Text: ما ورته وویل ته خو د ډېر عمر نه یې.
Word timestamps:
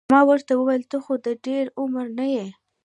ما 0.13 0.21
ورته 0.29 0.51
وویل 0.55 0.83
ته 0.91 0.97
خو 1.03 1.13
د 1.25 1.27
ډېر 1.45 1.65
عمر 1.79 2.05
نه 2.19 2.25
یې. 2.35 2.47